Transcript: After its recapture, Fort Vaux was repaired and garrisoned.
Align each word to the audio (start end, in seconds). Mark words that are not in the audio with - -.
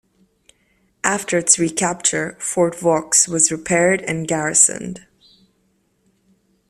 After 1.03 1.37
its 1.37 1.59
recapture, 1.59 2.35
Fort 2.39 2.73
Vaux 2.79 3.27
was 3.27 3.51
repaired 3.51 4.01
and 4.01 4.27
garrisoned. 4.27 5.05